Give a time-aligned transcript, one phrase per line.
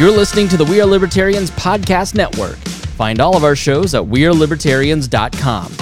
[0.00, 2.56] You're listening to the We Are Libertarians Podcast Network.
[2.96, 5.76] Find all of our shows at WeareLibertarians.com.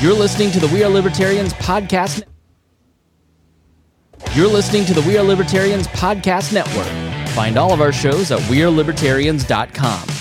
[0.00, 2.22] You're listening to the We Are Libertarians Podcast
[4.34, 6.86] You're listening to the We Are Libertarians Podcast Network.
[7.34, 10.19] Find all of our shows at WeareLibertarians.com.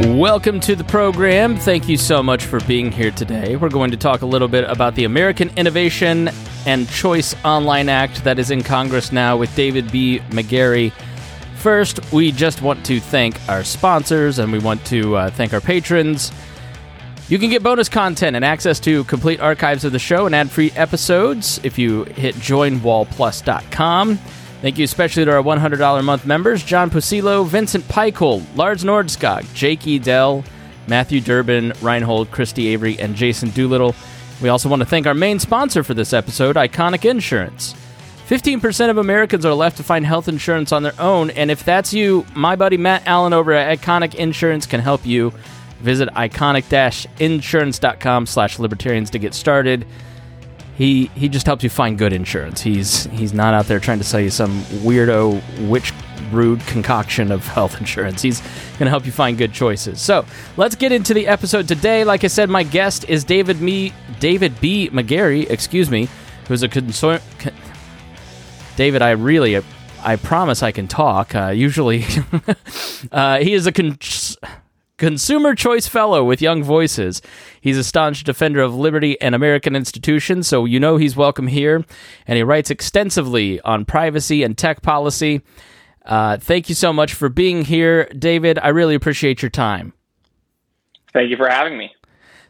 [0.00, 1.56] Welcome to the program.
[1.56, 3.56] Thank you so much for being here today.
[3.56, 6.30] We're going to talk a little bit about the American Innovation
[6.66, 10.20] and Choice Online Act that is in Congress now with David B.
[10.30, 10.92] McGarry.
[11.56, 15.60] First, we just want to thank our sponsors and we want to uh, thank our
[15.60, 16.30] patrons.
[17.28, 20.48] You can get bonus content and access to complete archives of the show and ad
[20.48, 24.18] free episodes if you hit joinwallplus.com.
[24.60, 29.52] Thank you especially to our $100 a month members John Pusilo, Vincent Peichel, Lars Nordskog,
[29.54, 30.42] Jake Edel,
[30.88, 33.94] Matthew Durbin, Reinhold, Christy Avery, and Jason Doolittle.
[34.42, 37.76] We also want to thank our main sponsor for this episode, Iconic Insurance.
[38.28, 41.94] 15% of Americans are left to find health insurance on their own, and if that's
[41.94, 45.32] you, my buddy Matt Allen over at Iconic Insurance can help you.
[45.80, 49.86] Visit iconic-insurance.com slash libertarians to get started.
[50.78, 52.60] He he just helps you find good insurance.
[52.60, 55.92] He's he's not out there trying to sell you some weirdo witch
[56.30, 58.22] rude concoction of health insurance.
[58.22, 60.00] He's going to help you find good choices.
[60.00, 60.24] So
[60.56, 62.04] let's get into the episode today.
[62.04, 64.88] Like I said, my guest is David Me David B.
[64.90, 66.08] McGarry, excuse me,
[66.46, 67.20] who's a concern.
[67.40, 67.52] Con-
[68.76, 69.60] David, I really,
[70.00, 71.34] I promise I can talk.
[71.34, 72.04] Uh, usually,
[73.12, 73.98] uh, he is a con-
[74.98, 77.22] Consumer Choice Fellow with Young Voices.
[77.60, 81.84] He's a staunch defender of liberty and American institutions, so you know he's welcome here.
[82.26, 85.42] And he writes extensively on privacy and tech policy.
[86.04, 88.58] Uh, thank you so much for being here, David.
[88.58, 89.92] I really appreciate your time.
[91.12, 91.92] Thank you for having me.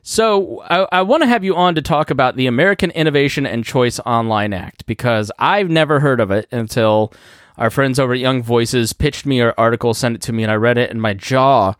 [0.01, 3.62] So, I, I want to have you on to talk about the American Innovation and
[3.62, 7.12] Choice Online Act because I've never heard of it until
[7.59, 10.53] our friends over at Young Voices pitched me our article, sent it to me, and
[10.53, 11.75] I read it, and my jaw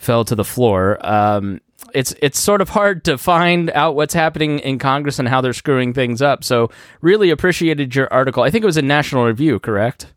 [0.00, 0.98] fell to the floor.
[1.06, 1.60] Um,
[1.94, 5.52] it's it's sort of hard to find out what's happening in Congress and how they're
[5.52, 6.42] screwing things up.
[6.42, 8.42] So, really appreciated your article.
[8.42, 10.12] I think it was a National Review, correct?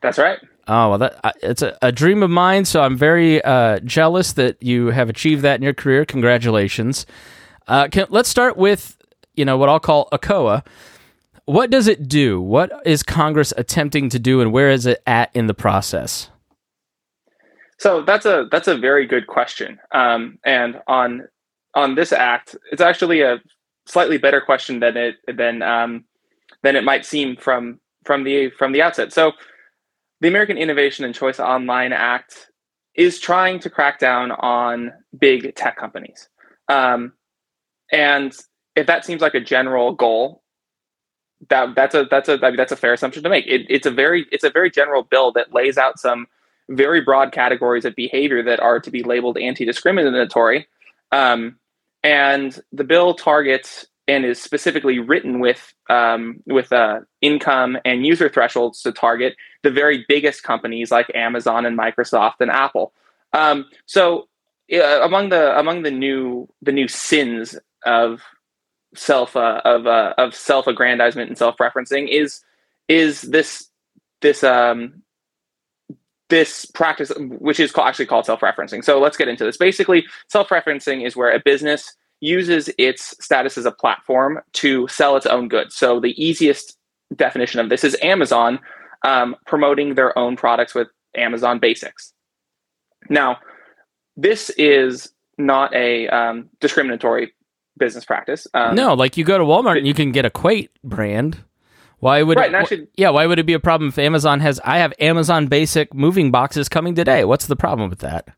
[0.00, 0.38] That's right.
[0.68, 2.64] Oh well, that it's a, a dream of mine.
[2.64, 6.04] So I'm very uh, jealous that you have achieved that in your career.
[6.04, 7.06] Congratulations.
[7.66, 8.96] Uh, can, let's start with
[9.34, 10.64] you know what I'll call ACOA.
[11.46, 12.40] What does it do?
[12.40, 16.30] What is Congress attempting to do, and where is it at in the process?
[17.80, 19.78] So that's a that's a very good question.
[19.92, 21.26] Um, and on
[21.74, 23.40] on this act, it's actually a
[23.86, 26.04] slightly better question than it than um,
[26.62, 29.14] than it might seem from from the from the outset.
[29.14, 29.32] So
[30.20, 32.50] the American Innovation and Choice Online Act
[32.96, 36.28] is trying to crack down on big tech companies.
[36.68, 37.14] Um,
[37.90, 38.36] and
[38.76, 40.42] if that seems like a general goal,
[41.48, 43.46] that that's a that's a I mean, that's a fair assumption to make.
[43.46, 46.26] It, it's a very it's a very general bill that lays out some
[46.70, 50.66] very broad categories of behavior that are to be labeled anti-discriminatory.
[51.12, 51.56] Um,
[52.02, 58.28] and the bill targets and is specifically written with um, with uh, income and user
[58.28, 62.92] thresholds to target the very biggest companies like Amazon and Microsoft and Apple.
[63.32, 64.28] Um, so
[64.72, 68.20] uh, among the among the new the new sins of
[68.94, 72.42] self uh, of uh, of self aggrandizement and self referencing is
[72.88, 73.68] is this
[74.22, 75.02] this um,
[76.30, 78.84] this practice, which is actually called self referencing.
[78.84, 79.56] So let's get into this.
[79.56, 85.16] Basically, self referencing is where a business uses its status as a platform to sell
[85.16, 85.74] its own goods.
[85.76, 86.76] So the easiest
[87.14, 88.60] definition of this is Amazon
[89.04, 92.12] um, promoting their own products with Amazon Basics.
[93.08, 93.38] Now,
[94.16, 97.32] this is not a um, discriminatory
[97.78, 98.46] business practice.
[98.52, 101.42] Um, no, like you go to Walmart and you can get an Equate brand.
[102.00, 103.10] Why would right, it, actually, yeah?
[103.10, 104.58] Why would it be a problem if Amazon has?
[104.64, 107.24] I have Amazon Basic moving boxes coming today.
[107.24, 108.28] What's the problem with that?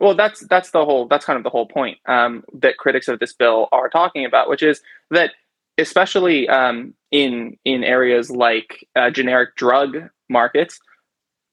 [0.00, 3.20] Well, that's that's the whole that's kind of the whole point um, that critics of
[3.20, 5.32] this bill are talking about, which is that
[5.78, 10.80] especially um, in in areas like uh, generic drug markets,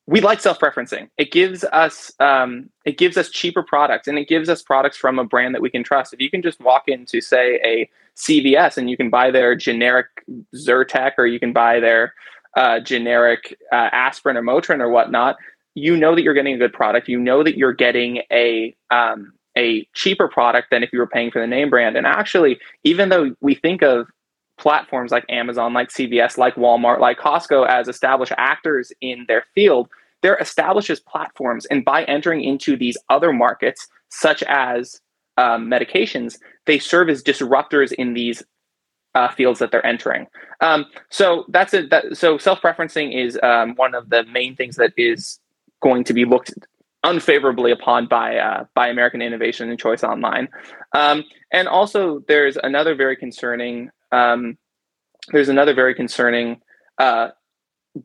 [0.08, 1.10] we like self-preferencing.
[1.18, 5.20] It gives us um, it gives us cheaper products, and it gives us products from
[5.20, 6.14] a brand that we can trust.
[6.14, 10.08] If you can just walk into say a CVS and you can buy their generic
[10.56, 12.14] Zyrtec or you can buy their
[12.56, 15.36] uh, generic uh, aspirin or Motrin or whatnot,
[15.76, 17.08] you know that you're getting a good product.
[17.08, 21.32] You know that you're getting a um, a cheaper product than if you were paying
[21.32, 21.98] for the name brand.
[21.98, 24.08] And actually, even though we think of
[24.58, 29.88] platforms like Amazon, like CVS, like Walmart, like Costco as established actors in their field,
[30.22, 31.66] they're established as platforms.
[31.68, 35.00] And by entering into these other markets, such as
[35.38, 38.44] um, medications, they serve as disruptors in these
[39.16, 40.28] uh, fields that they're entering.
[40.62, 41.90] Um, so that's it.
[41.90, 45.40] That, so self-preferencing is um, one of the main things that is
[45.82, 46.54] going to be looked
[47.04, 50.50] unfavorably upon by uh, by American innovation and choice online.
[50.94, 54.58] Um, and also, there's another very concerning um,
[55.32, 56.62] there's another very concerning
[56.98, 57.30] uh,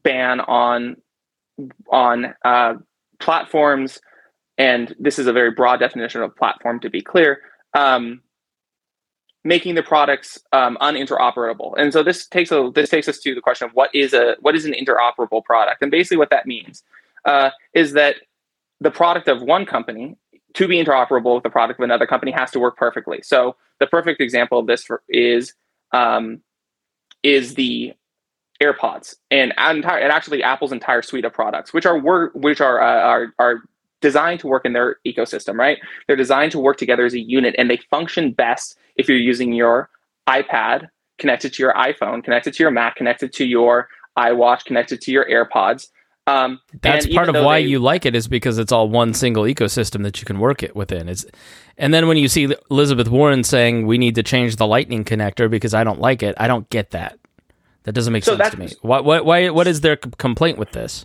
[0.03, 0.97] ban on
[1.91, 2.75] on uh,
[3.21, 4.01] platforms,
[4.59, 7.41] and this is a very broad definition of platform to be clear.
[7.75, 8.23] Um,
[9.45, 11.75] making the products um, uninteroperable.
[11.77, 14.37] And so this takes a this takes us to the question of what is a
[14.41, 16.83] what is an interoperable product, and basically what that means
[17.25, 18.17] uh, is that
[18.81, 20.17] the product of one company
[20.55, 23.21] to be interoperable with the product of another company has to work perfectly.
[23.23, 25.55] So the perfect example of this for, is
[25.93, 26.41] um,
[27.23, 27.95] is the
[28.63, 32.81] AirPods and, entire and actually Apple's entire suite of products, which are work, which are,
[32.81, 33.63] uh, are are
[34.01, 35.79] designed to work in their ecosystem, right?
[36.07, 39.53] They're designed to work together as a unit, and they function best if you're using
[39.53, 39.91] your
[40.29, 45.13] iPad connected to your iPhone, connected to your Mac, connected to your iWatch, connected to
[45.13, 45.89] your AirPods.
[46.27, 49.43] Um, That's part of why they, you like it is because it's all one single
[49.43, 51.09] ecosystem that you can work it within.
[51.09, 51.27] Is
[51.79, 55.51] and then when you see Elizabeth Warren saying we need to change the Lightning connector
[55.51, 57.19] because I don't like it, I don't get that.
[57.85, 58.69] That doesn't make so sense to me.
[58.83, 61.05] Why, why, what is their complaint with this?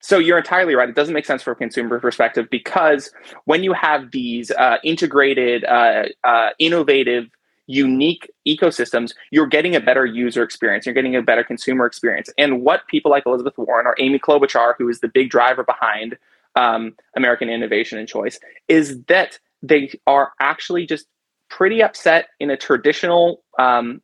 [0.00, 0.88] So you're entirely right.
[0.88, 3.12] It doesn't make sense from a consumer perspective because
[3.44, 7.26] when you have these uh, integrated, uh, uh, innovative,
[7.70, 10.84] unique ecosystems, you're getting a better user experience.
[10.84, 12.28] You're getting a better consumer experience.
[12.36, 16.18] And what people like Elizabeth Warren or Amy Klobuchar, who is the big driver behind
[16.56, 21.06] um, American innovation and choice, is that they are actually just
[21.48, 24.00] pretty upset in a traditional um,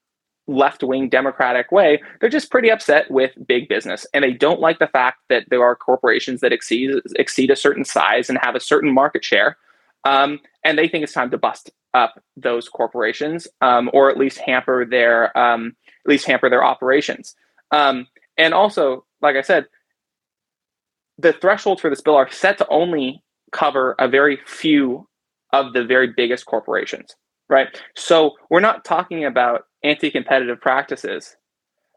[0.47, 4.07] left wing democratic way, they're just pretty upset with big business.
[4.15, 7.85] And they don't like the fact that there are corporations that exceed, exceed a certain
[7.85, 9.57] size and have a certain market share.
[10.05, 14.39] Um, and they think it's time to bust up those corporations um, or at least
[14.39, 17.35] hamper their um, at least hamper their operations.
[17.73, 18.07] Um,
[18.37, 19.67] and also, like I said,
[21.19, 25.09] the thresholds for this bill are set to only cover a very few
[25.53, 27.17] of the very biggest corporations,
[27.49, 27.69] right?
[27.97, 31.37] So we're not talking about anti-competitive practices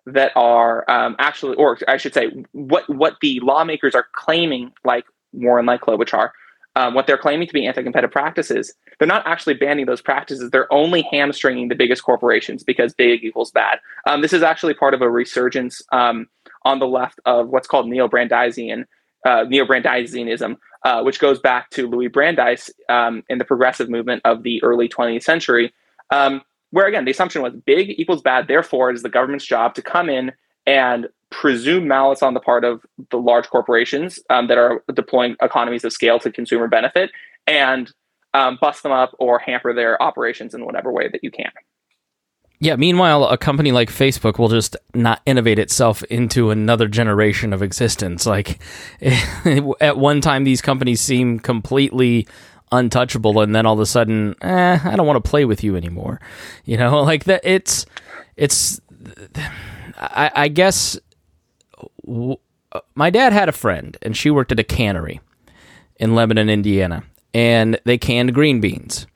[0.06, 5.06] that are um, actually, or I should say, what what the lawmakers are claiming, like
[5.34, 6.30] Warren, like Klobuchar,
[6.76, 10.52] um, what they're claiming to be anti-competitive practices, they're not actually banning those practices.
[10.52, 13.80] They're only hamstringing the biggest corporations because big equals bad.
[14.08, 16.28] Um, this is actually part of a resurgence um,
[16.64, 18.86] on the left of what's called neo-Brandeisian
[19.26, 24.44] uh, neo-Brandeisianism, uh, which goes back to Louis Brandeis um, in the progressive movement of
[24.44, 25.74] the early 20th century.
[26.12, 29.74] Um, where again the assumption was big equals bad therefore it is the government's job
[29.76, 30.32] to come in
[30.66, 35.84] and presume malice on the part of the large corporations um, that are deploying economies
[35.84, 37.12] of scale to consumer benefit
[37.46, 37.92] and
[38.34, 41.52] um, bust them up or hamper their operations in whatever way that you can.
[42.62, 47.62] Yeah meanwhile a company like facebook will just not innovate itself into another generation of
[47.62, 48.26] existence.
[48.26, 48.60] Like
[49.82, 52.28] at one time these companies seem completely
[52.72, 55.76] untouchable and then all of a sudden eh, i don't want to play with you
[55.76, 56.20] anymore.
[56.66, 57.86] You know like that it's
[58.36, 58.82] it's
[59.98, 61.00] i, I guess
[62.72, 65.20] Uh, my dad had a friend and she worked at a cannery
[65.98, 67.04] in lebanon indiana
[67.34, 69.08] and they canned green beans.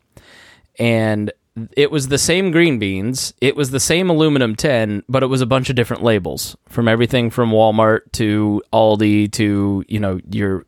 [0.79, 1.31] And
[1.77, 5.39] it was the same green beans it was the same aluminum tin but it was
[5.39, 10.65] a bunch of different labels from everything from walmart to aldi to you know your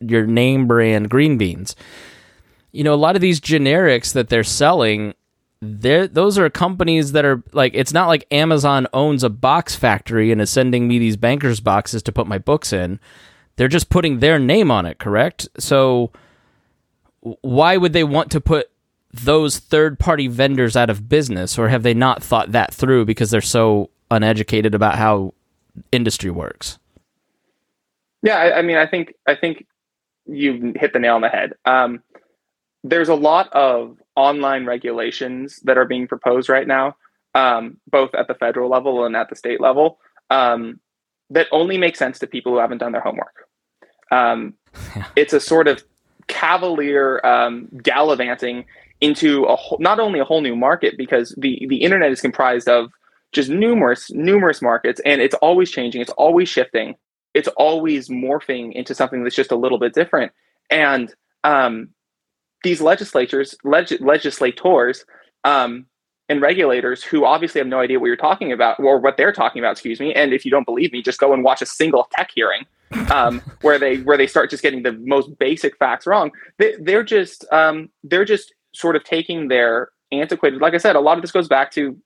[0.00, 1.76] your name brand green beans.
[2.72, 5.14] You know, a lot of these generics that they're selling,
[5.60, 10.40] those are companies that are like it's not like Amazon owns a box factory and
[10.40, 13.00] is sending me these bankers boxes to put my books in.
[13.56, 15.48] They're just putting their name on it, correct?
[15.58, 16.12] So
[17.20, 18.70] why would they want to put
[19.12, 23.40] those third-party vendors out of business or have they not thought that through because they're
[23.40, 25.34] so uneducated about how
[25.90, 26.78] industry works?
[28.22, 29.66] Yeah, I, I mean, I think I think
[30.26, 31.54] you hit the nail on the head.
[31.64, 32.02] Um,
[32.84, 36.96] there's a lot of online regulations that are being proposed right now,
[37.36, 40.80] um, both at the federal level and at the state level, um,
[41.30, 43.46] that only make sense to people who haven't done their homework.
[44.10, 44.54] Um,
[45.16, 45.84] it's a sort of
[46.26, 48.64] cavalier um, gallivanting
[49.00, 52.68] into a whole, not only a whole new market because the the internet is comprised
[52.68, 52.90] of
[53.30, 56.96] just numerous numerous markets and it's always changing, it's always shifting,
[57.34, 60.32] it's always morphing into something that's just a little bit different
[60.70, 61.90] and um,
[62.64, 65.04] these legislatures, leg- legislators,
[65.44, 65.86] um,
[66.28, 69.60] and regulators who obviously have no idea what you're talking about or what they're talking
[69.60, 69.72] about.
[69.72, 70.12] Excuse me.
[70.12, 72.66] And if you don't believe me, just go and watch a single tech hearing
[73.10, 76.30] um, where they where they start just getting the most basic facts wrong.
[76.58, 80.60] They, they're just um, they're just sort of taking their antiquated.
[80.60, 81.96] Like I said, a lot of this goes back to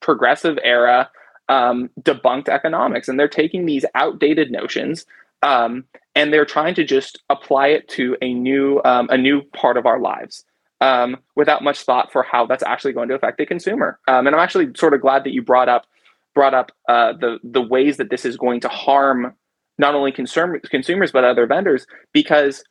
[0.00, 1.10] progressive era
[1.48, 5.04] um, debunked economics, and they're taking these outdated notions
[5.42, 9.76] um, and they're trying to just apply it to a new um, a new part
[9.76, 10.44] of our lives
[10.80, 13.98] um, without much thought for how that's actually going to affect the consumer.
[14.08, 15.86] Um, and I'm actually sort of glad that you brought up
[16.34, 19.34] brought up uh, the the ways that this is going to harm
[19.78, 22.64] not only consumer, consumers but other vendors because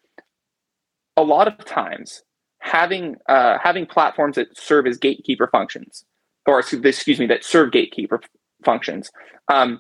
[1.18, 2.24] a lot of times
[2.60, 6.06] having uh, having platforms that serve as gatekeeper functions
[6.48, 8.22] or excuse me that serve gatekeeper
[8.64, 9.12] functions
[9.52, 9.80] um,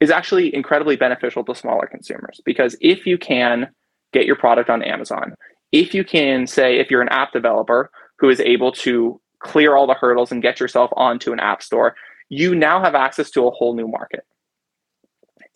[0.00, 3.68] is actually incredibly beneficial to smaller consumers because if you can
[4.12, 5.34] get your product on Amazon,
[5.72, 9.86] if you can say if you're an app developer who is able to clear all
[9.86, 11.94] the hurdles and get yourself onto an app store,
[12.28, 14.24] you now have access to a whole new market.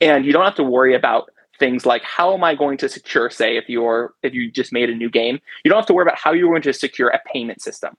[0.00, 3.28] And you don't have to worry about things like how am I going to secure
[3.28, 6.04] say if you're if you just made a new game, you don't have to worry
[6.04, 7.94] about how you're going to secure a payment system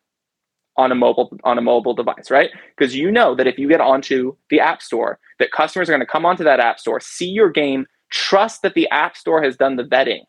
[0.82, 2.50] on a mobile on a mobile device, right?
[2.76, 6.02] Because you know that if you get onto the app store, that customers are going
[6.02, 9.56] to come onto that app store, see your game, trust that the app store has
[9.56, 10.24] done the vetting,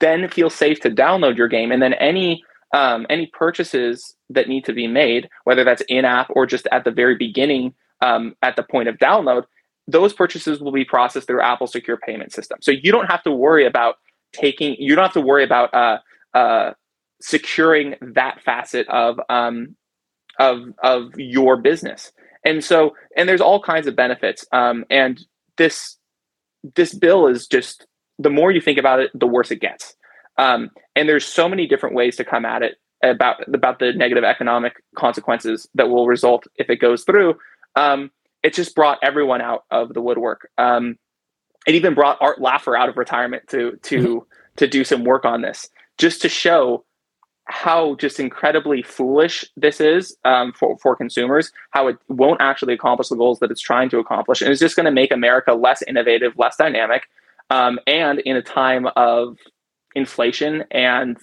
[0.00, 4.64] then feel safe to download your game, and then any um, any purchases that need
[4.64, 8.56] to be made, whether that's in app or just at the very beginning um, at
[8.56, 9.44] the point of download,
[9.86, 12.58] those purchases will be processed through Apple Secure Payment System.
[12.62, 13.96] So you don't have to worry about
[14.32, 15.98] taking, you don't have to worry about uh,
[16.34, 16.72] uh,
[17.22, 19.76] securing that facet of um,
[20.38, 22.12] of of your business.
[22.44, 24.44] And so, and there's all kinds of benefits.
[24.52, 25.24] Um, and
[25.56, 25.96] this
[26.74, 27.86] this bill is just
[28.18, 29.94] the more you think about it, the worse it gets.
[30.38, 34.24] Um, and there's so many different ways to come at it about about the negative
[34.24, 37.34] economic consequences that will result if it goes through.
[37.76, 38.10] Um,
[38.42, 40.50] it just brought everyone out of the woodwork.
[40.58, 40.98] Um,
[41.66, 44.18] it even brought Art Laffer out of retirement to to mm-hmm.
[44.56, 46.84] to do some work on this, just to show
[47.46, 53.08] how just incredibly foolish this is um, for, for consumers, how it won't actually accomplish
[53.08, 54.40] the goals that it's trying to accomplish.
[54.40, 57.08] And it's just going to make America less innovative, less dynamic.
[57.50, 59.38] Um, and in a time of
[59.94, 61.18] inflation and,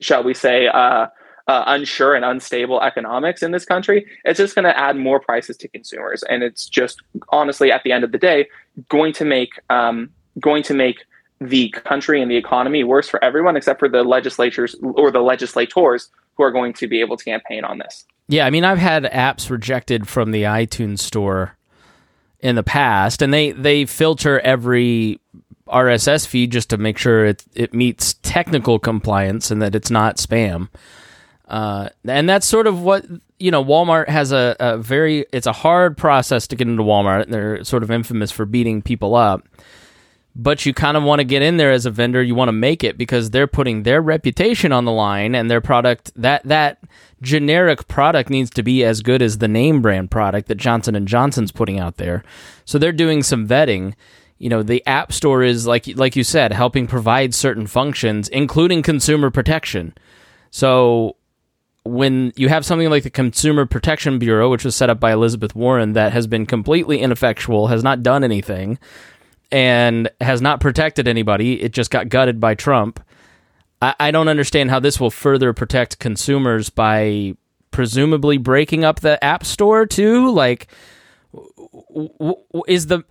[0.00, 1.06] shall we say, uh,
[1.48, 5.56] uh, unsure and unstable economics in this country, it's just going to add more prices
[5.56, 6.22] to consumers.
[6.24, 7.00] And it's just
[7.30, 8.46] honestly, at the end of the day,
[8.90, 10.98] going to make um, going to make
[11.40, 16.10] the country and the economy worse for everyone except for the legislatures or the legislators
[16.36, 18.04] who are going to be able to campaign on this.
[18.28, 21.56] Yeah, I mean, I've had apps rejected from the iTunes store
[22.40, 25.20] in the past, and they they filter every
[25.66, 30.16] RSS feed just to make sure it it meets technical compliance and that it's not
[30.16, 30.68] spam.
[31.48, 33.06] Uh, and that's sort of what
[33.38, 33.64] you know.
[33.64, 37.28] Walmart has a, a very it's a hard process to get into Walmart.
[37.28, 39.48] They're sort of infamous for beating people up
[40.34, 42.52] but you kind of want to get in there as a vendor you want to
[42.52, 46.78] make it because they're putting their reputation on the line and their product that that
[47.20, 51.08] generic product needs to be as good as the name brand product that Johnson and
[51.08, 52.22] Johnson's putting out there.
[52.64, 53.94] So they're doing some vetting.
[54.38, 58.82] You know the app store is like like you said helping provide certain functions including
[58.82, 59.94] consumer protection.
[60.50, 61.16] So
[61.84, 65.54] when you have something like the Consumer Protection Bureau, which was set up by Elizabeth
[65.54, 68.78] Warren, that has been completely ineffectual, has not done anything,
[69.50, 71.60] and has not protected anybody.
[71.62, 73.00] It just got gutted by Trump.
[73.80, 77.34] I, I don't understand how this will further protect consumers by
[77.70, 80.30] presumably breaking up the app store too.
[80.30, 80.68] Like,
[82.66, 83.04] is the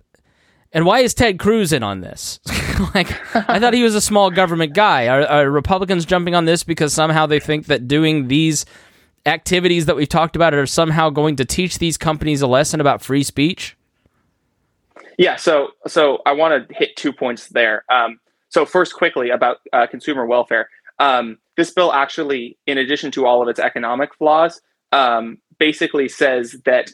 [0.72, 2.40] and why is Ted Cruz in on this?
[2.94, 5.08] like, I thought he was a small government guy.
[5.08, 8.66] Are, are, Republicans jumping on this because somehow they think that doing these
[9.24, 13.00] activities that we've talked about are somehow going to teach these companies a lesson about
[13.00, 13.76] free speech?
[15.18, 17.84] Yeah, so so I want to hit two points there.
[17.90, 20.68] Um, so first, quickly about uh, consumer welfare.
[20.98, 24.60] Um, this bill actually, in addition to all of its economic flaws,
[24.92, 26.90] um, basically says that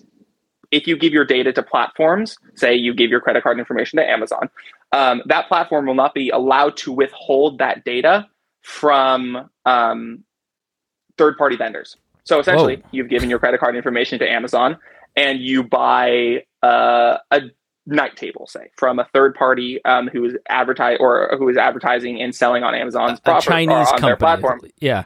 [0.71, 4.09] if you give your data to platforms, say you give your credit card information to
[4.09, 4.51] Amazon,
[4.93, 8.27] um, that platform will not be allowed to withhold that data
[8.63, 10.25] from um,
[11.17, 11.97] third-party vendors.
[12.25, 12.89] So essentially, Whoa.
[12.93, 14.79] you've given your credit card information to Amazon,
[15.15, 17.41] and you buy uh, a
[17.87, 22.21] night table, say, from a third party um, who is advertise or who is advertising
[22.21, 24.09] and selling on Amazon's a, a Chinese on company.
[24.09, 24.61] their platform.
[24.81, 25.05] Yeah.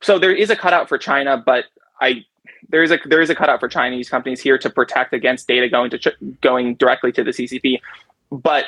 [0.00, 1.64] So there is a cutout for China, but
[2.00, 2.24] I
[2.68, 5.68] there is a there is a cutout for Chinese companies here to protect against data
[5.68, 7.80] going to ch- going directly to the CCP.
[8.30, 8.66] But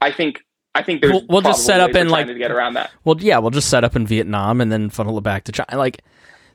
[0.00, 2.74] I think I think there's we'll, we'll just set up in like to get around
[2.74, 2.90] that.
[3.04, 5.78] Well, yeah, we'll just set up in Vietnam and then funnel it back to China.
[5.78, 6.02] Like,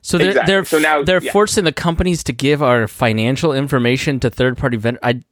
[0.00, 0.52] so they're exactly.
[0.52, 1.32] they're so now, they're yeah.
[1.32, 5.00] forcing the companies to give our financial information to third party vendors.
[5.02, 5.22] I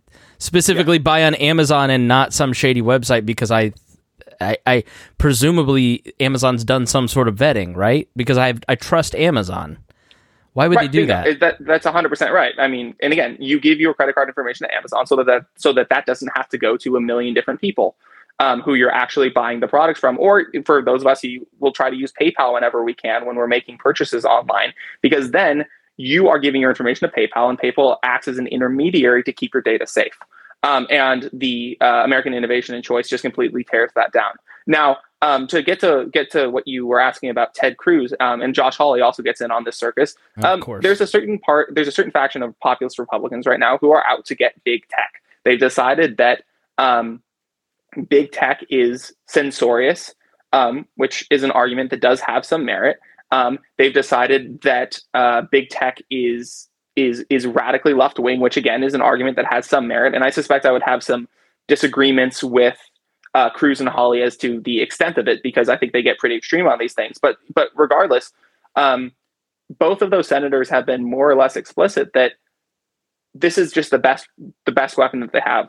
[0.40, 1.02] specifically yeah.
[1.02, 3.73] buy on Amazon and not some shady website because I,
[4.40, 4.85] I, I,
[5.18, 8.09] presumably Amazon's done some sort of vetting, right?
[8.16, 9.78] Because I I trust Amazon.
[10.54, 11.38] Why would right, they do that?
[11.38, 11.56] that?
[11.61, 12.54] That's 100% right.
[12.59, 15.47] I mean, and again, you give your credit card information to Amazon so that, that
[15.56, 17.94] so that that doesn't have to go to a million different people
[18.40, 20.18] um, who you're actually buying the products from.
[20.18, 23.37] Or for those of us who will try to use PayPal whenever we can when
[23.37, 25.66] we're making purchases online, because then
[26.00, 29.54] you are giving your information to PayPal and PayPal acts as an intermediary to keep
[29.54, 30.19] your data safe.
[30.62, 34.33] Um, and the uh, American Innovation and Choice just completely tears that down.
[34.66, 38.40] Now, um, to get to get to what you were asking about Ted Cruz um,
[38.40, 40.14] and Josh Hawley also gets in on this circus.
[40.42, 43.90] Um, there's a certain part, there's a certain faction of populist Republicans right now who
[43.90, 45.23] are out to get big tech.
[45.45, 46.45] They've decided that
[46.78, 47.23] um,
[48.09, 50.14] big tech is censorious,
[50.52, 52.99] um, which is an argument that does have some merit.
[53.32, 58.82] Um, they've decided that uh, big tech is is is radically left wing, which again
[58.82, 60.14] is an argument that has some merit.
[60.14, 61.28] And I suspect I would have some
[61.68, 62.78] disagreements with
[63.34, 66.18] uh, Cruz and Hawley as to the extent of it because I think they get
[66.18, 67.18] pretty extreme on these things.
[67.20, 68.32] But but regardless,
[68.76, 69.12] um,
[69.78, 72.32] both of those senators have been more or less explicit that
[73.34, 74.26] this is just the best
[74.66, 75.68] the best weapon that they have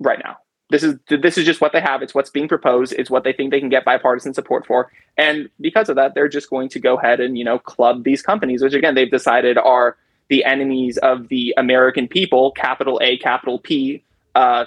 [0.00, 0.36] right now.
[0.74, 2.02] This is this is just what they have.
[2.02, 2.94] It's what's being proposed.
[2.98, 6.26] It's what they think they can get bipartisan support for, and because of that, they're
[6.28, 9.56] just going to go ahead and you know club these companies, which again they've decided
[9.56, 9.96] are
[10.30, 14.02] the enemies of the American people, capital A, capital P,
[14.34, 14.64] uh,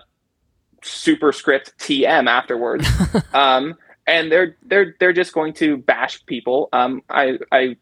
[0.82, 2.88] superscript TM afterwards.
[3.34, 3.76] um,
[4.08, 6.70] and they're they're they're just going to bash people.
[6.72, 7.76] Um, I, I,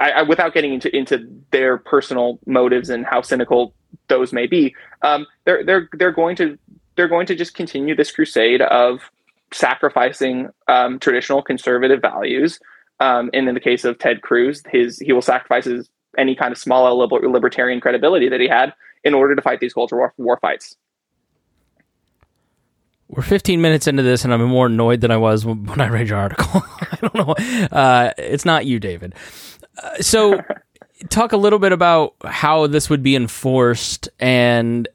[0.00, 3.74] I, I, without getting into into their personal motives and how cynical
[4.08, 6.58] those may be, um, they're they're they're going to
[6.96, 9.10] they're going to just continue this crusade of
[9.52, 12.58] sacrificing um, traditional conservative values.
[13.00, 16.52] Um, and in the case of Ted Cruz, his he will sacrifice his, any kind
[16.52, 18.72] of small libertarian credibility that he had
[19.02, 20.76] in order to fight these culture war, war fights.
[23.08, 26.08] We're 15 minutes into this, and I'm more annoyed than I was when I read
[26.08, 26.62] your article.
[26.80, 27.34] I don't know.
[27.70, 29.14] Uh, it's not you, David.
[29.80, 30.40] Uh, so,
[31.10, 34.88] talk a little bit about how this would be enforced, and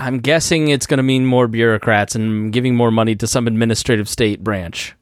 [0.00, 4.08] I'm guessing it's going to mean more bureaucrats and giving more money to some administrative
[4.08, 4.94] state branch.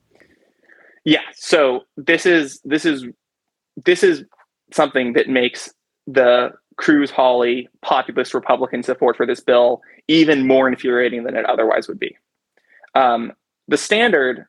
[1.05, 1.23] Yeah.
[1.35, 3.07] So this is this is
[3.85, 4.25] this is
[4.73, 5.73] something that makes
[6.07, 11.87] the Cruz Hawley populist Republican support for this bill even more infuriating than it otherwise
[11.89, 12.17] would be.
[12.95, 13.33] Um,
[13.69, 14.47] the standard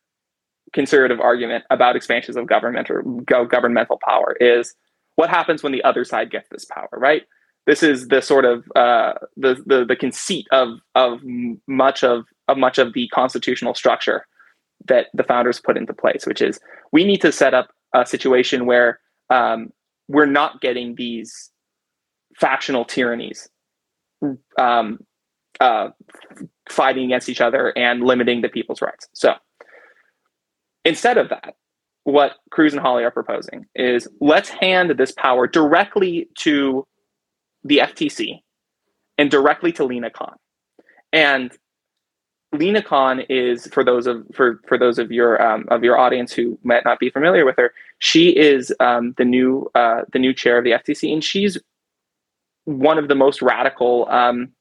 [0.74, 4.76] conservative argument about expansions of government or governmental power is
[5.16, 7.24] what happens when the other side gets this power, right?
[7.70, 11.20] This is the sort of uh, the, the the conceit of of
[11.68, 14.26] much of of much of the constitutional structure
[14.88, 16.60] that the founders put into place, which is
[16.92, 19.70] we need to set up a situation where um,
[20.08, 21.52] we're not getting these
[22.40, 23.48] factional tyrannies
[24.58, 24.98] um,
[25.60, 25.90] uh,
[26.72, 29.08] fighting against each other and limiting the people's rights.
[29.14, 29.36] So
[30.86, 31.54] instead of that,
[32.04, 36.88] what Cruz and Hawley are proposing is let's hand this power directly to
[37.64, 38.42] the FTC
[39.18, 40.36] and directly to Lina Khan.
[41.12, 41.52] And
[42.52, 46.34] Lina Khan is for those of for for those of your um, of your audience
[46.34, 47.74] who might not be familiar with her.
[48.00, 51.58] She is um, the new uh, the new chair of the FTC, and she's
[52.66, 54.52] one of the most radical um,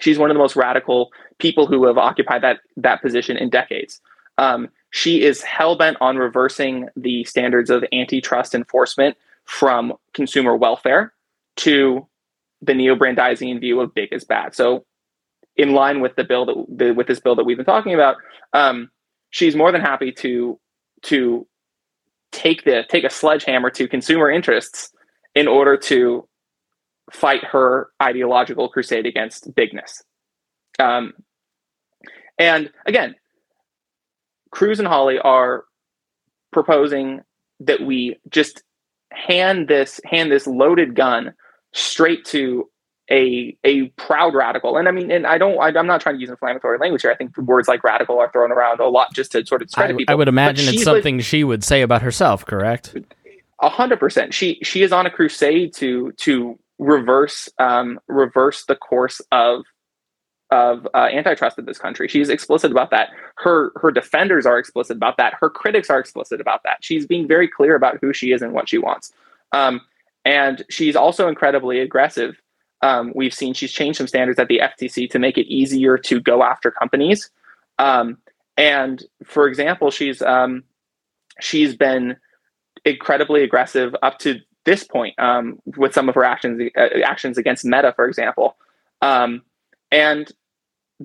[0.00, 4.00] she's one of the most radical people who have occupied that that position in decades.
[4.38, 11.12] Um, she is hell bent on reversing the standards of antitrust enforcement from consumer welfare
[11.56, 12.06] to
[12.62, 14.54] the neo-Brandeisian view of big is bad.
[14.54, 14.84] So,
[15.56, 18.16] in line with the bill that the, with this bill that we've been talking about,
[18.54, 18.90] um,
[19.30, 20.58] she's more than happy to
[21.02, 21.46] to
[22.30, 24.90] take the take a sledgehammer to consumer interests
[25.34, 26.26] in order to
[27.10, 30.02] fight her ideological crusade against bigness.
[30.78, 31.12] Um,
[32.38, 33.14] and again,
[34.50, 35.64] Cruz and Hawley are
[36.52, 37.20] proposing
[37.60, 38.62] that we just
[39.10, 41.34] hand this hand this loaded gun
[41.72, 42.68] straight to
[43.10, 44.76] a a proud radical.
[44.76, 47.10] And I mean, and I don't, I, am not trying to use inflammatory language here.
[47.10, 49.94] I think words like radical are thrown around a lot just to sort of discredit
[49.94, 50.12] I, people.
[50.12, 52.46] I would imagine it's something like, she would say about herself.
[52.46, 52.96] Correct.
[53.60, 54.34] A hundred percent.
[54.34, 59.64] She she is on a crusade to to reverse um, reverse the course of
[60.50, 62.08] of uh, antitrust in this country.
[62.08, 63.10] She's explicit about that.
[63.36, 65.34] Her her defenders are explicit about that.
[65.40, 66.78] Her critics are explicit about that.
[66.82, 69.12] She's being very clear about who she is and what she wants.
[69.52, 69.80] Um,
[70.24, 72.40] and she's also incredibly aggressive.
[72.82, 76.20] Um, we've seen she's changed some standards at the FTC to make it easier to
[76.20, 77.30] go after companies.
[77.78, 78.18] Um,
[78.56, 80.64] and for example, she's um,
[81.40, 82.16] she's been
[82.84, 87.64] incredibly aggressive up to this point um, with some of her actions uh, actions against
[87.64, 88.56] Meta, for example.
[89.00, 89.42] Um,
[89.90, 90.30] and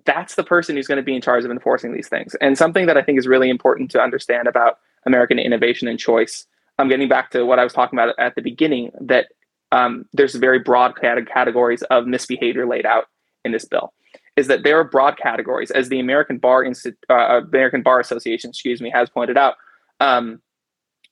[0.05, 2.35] that's the person who's going to be in charge of enforcing these things.
[2.35, 6.45] And something that I think is really important to understand about American innovation and choice
[6.77, 9.27] I'm getting back to what I was talking about at the beginning that
[9.71, 13.05] um, there's very broad categories of misbehavior laid out
[13.43, 13.93] in this bill.
[14.35, 18.51] Is that there are broad categories, as the American Bar Insti- uh, American Bar Association,
[18.51, 19.55] excuse me, has pointed out.
[19.99, 20.41] Um,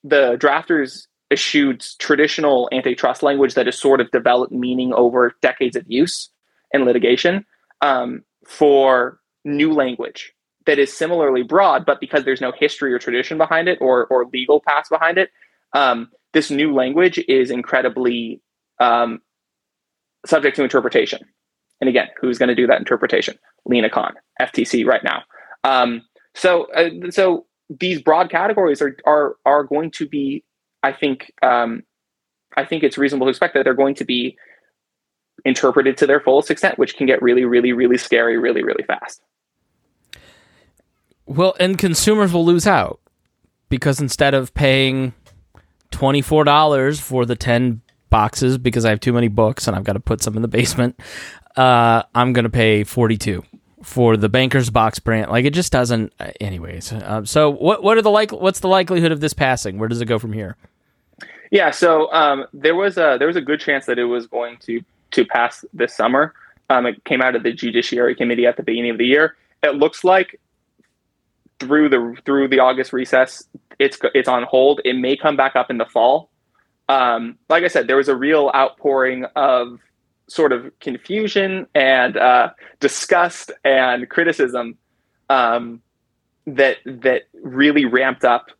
[0.04, 5.84] the drafters eschewed traditional antitrust language that has sort of developed meaning over decades of
[5.88, 6.30] use
[6.72, 7.44] and litigation
[7.80, 10.32] um, for new language
[10.66, 14.26] that is similarly broad, but because there's no history or tradition behind it or, or
[14.26, 15.30] legal past behind it,
[15.72, 18.40] um, this new language is incredibly
[18.80, 19.20] um,
[20.24, 21.20] subject to interpretation.
[21.80, 23.38] And again, who's going to do that interpretation?
[23.64, 25.22] Lina Khan, FTC, right now.
[25.64, 26.02] Um,
[26.34, 30.44] so, uh, so these broad categories are are are going to be,
[30.82, 31.82] I think, um,
[32.56, 34.36] I think it's reasonable to expect that they're going to be
[35.44, 39.22] interpreted to their fullest extent, which can get really, really, really scary, really, really fast.
[41.26, 43.00] Well, and consumers will lose out
[43.68, 45.12] because instead of paying
[45.90, 50.00] $24 for the 10 boxes because I have too many books and I've got to
[50.00, 50.98] put some in the basement,
[51.56, 53.42] uh, I'm going to pay 42
[53.82, 55.30] for the banker's box brand.
[55.30, 56.92] Like it just doesn't uh, anyways.
[56.92, 59.78] Uh, so what what are the like what's the likelihood of this passing?
[59.78, 60.56] Where does it go from here?
[61.50, 64.56] Yeah, so um, there was a there was a good chance that it was going
[64.62, 66.34] to to pass this summer.
[66.68, 69.36] Um, it came out of the Judiciary Committee at the beginning of the year.
[69.62, 70.40] It looks like
[71.58, 73.46] through the through the August recess,
[73.78, 74.80] it's it's on hold.
[74.84, 76.30] It may come back up in the fall.
[76.88, 79.80] Um, like I said, there was a real outpouring of
[80.28, 84.76] sort of confusion and uh, disgust and criticism
[85.30, 85.82] um,
[86.46, 88.50] that that really ramped up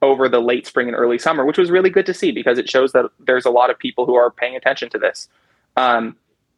[0.00, 2.70] over the late spring and early summer, which was really good to see because it
[2.70, 5.28] shows that there's a lot of people who are paying attention to this.
[5.76, 6.16] Um,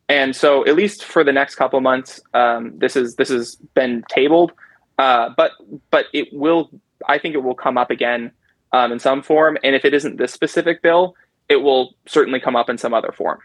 [0.08, 4.04] and so, at least for the next couple months, um, this is this has been
[4.08, 4.52] tabled.
[5.00, 5.52] Uh, but
[5.90, 6.70] but it will.
[7.08, 8.32] I think it will come up again
[8.72, 9.56] um, in some form.
[9.64, 11.16] And if it isn't this specific bill,
[11.48, 13.38] it will certainly come up in some other form.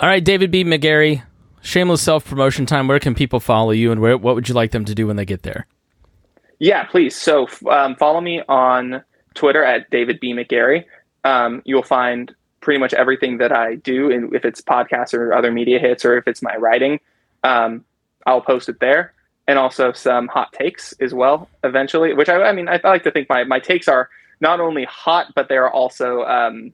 [0.00, 0.64] All right, David B.
[0.64, 1.22] McGarry,
[1.60, 2.88] shameless self promotion time.
[2.88, 5.16] Where can people follow you, and where, what would you like them to do when
[5.16, 5.66] they get there?
[6.58, 7.14] Yeah, please.
[7.14, 10.32] So um, follow me on Twitter at David B.
[10.32, 10.86] McGarry.
[11.24, 15.52] Um, you'll find pretty much everything that I do, and if it's podcasts or other
[15.52, 17.00] media hits, or if it's my writing,
[17.44, 17.84] um,
[18.24, 19.12] I'll post it there
[19.50, 23.02] and also some hot takes as well eventually which i, I mean I, I, like
[23.04, 24.08] to think my, my takes are
[24.40, 26.72] not only hot but they're also um,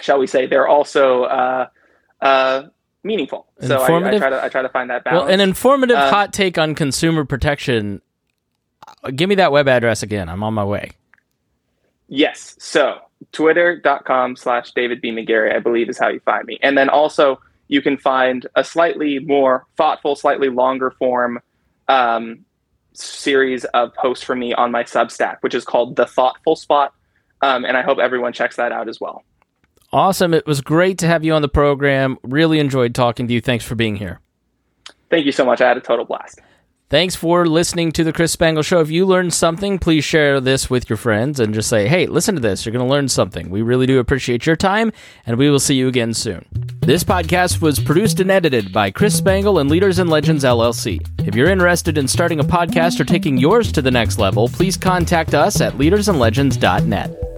[0.00, 1.66] shall we say they're also uh,
[2.22, 2.62] uh,
[3.04, 3.46] meaningful.
[3.60, 6.10] So I, I, try to i try to find that balance well an informative um,
[6.10, 8.00] hot take on consumer protection.
[9.14, 10.28] Give me that web address again.
[10.28, 10.92] I'm on my way.
[12.08, 12.56] Yes.
[12.58, 12.98] So
[13.32, 15.12] twitter.com slash david b.
[15.12, 16.58] Mcgarry i believe is how you find me.
[16.62, 21.40] And then also you can find a slightly more thoughtful slightly longer form
[21.88, 22.44] um,
[22.94, 26.92] series of posts for me on my Substack, which is called The Thoughtful Spot.
[27.40, 29.24] Um, and I hope everyone checks that out as well.
[29.92, 30.32] Awesome.
[30.32, 32.16] It was great to have you on the program.
[32.22, 33.40] Really enjoyed talking to you.
[33.40, 34.20] Thanks for being here.
[35.10, 35.60] Thank you so much.
[35.60, 36.40] I had a total blast.
[36.92, 38.80] Thanks for listening to the Chris Spangle Show.
[38.80, 42.34] If you learned something, please share this with your friends and just say, hey, listen
[42.34, 42.66] to this.
[42.66, 43.48] You're going to learn something.
[43.48, 44.92] We really do appreciate your time,
[45.24, 46.44] and we will see you again soon.
[46.80, 51.00] This podcast was produced and edited by Chris Spangle and Leaders and Legends LLC.
[51.26, 54.76] If you're interested in starting a podcast or taking yours to the next level, please
[54.76, 57.31] contact us at leadersandlegends.net.